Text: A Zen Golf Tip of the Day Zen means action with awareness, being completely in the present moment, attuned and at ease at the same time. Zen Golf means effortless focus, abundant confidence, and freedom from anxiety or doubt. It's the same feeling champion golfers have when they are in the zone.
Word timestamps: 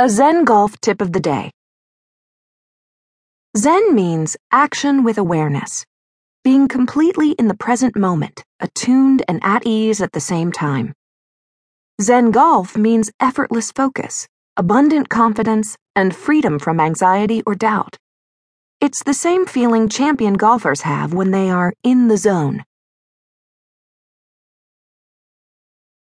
A 0.00 0.08
Zen 0.08 0.44
Golf 0.44 0.80
Tip 0.80 1.00
of 1.00 1.12
the 1.12 1.20
Day 1.20 1.52
Zen 3.56 3.94
means 3.94 4.36
action 4.50 5.04
with 5.04 5.18
awareness, 5.18 5.84
being 6.42 6.66
completely 6.66 7.30
in 7.38 7.46
the 7.46 7.54
present 7.54 7.94
moment, 7.94 8.42
attuned 8.58 9.22
and 9.28 9.38
at 9.44 9.64
ease 9.64 10.02
at 10.02 10.10
the 10.10 10.18
same 10.18 10.50
time. 10.50 10.94
Zen 12.02 12.32
Golf 12.32 12.76
means 12.76 13.12
effortless 13.20 13.70
focus, 13.70 14.26
abundant 14.56 15.10
confidence, 15.10 15.76
and 15.94 16.12
freedom 16.12 16.58
from 16.58 16.80
anxiety 16.80 17.44
or 17.46 17.54
doubt. 17.54 17.96
It's 18.80 19.04
the 19.04 19.14
same 19.14 19.46
feeling 19.46 19.88
champion 19.88 20.34
golfers 20.34 20.80
have 20.80 21.14
when 21.14 21.30
they 21.30 21.50
are 21.50 21.72
in 21.84 22.08
the 22.08 22.16
zone. 22.16 22.64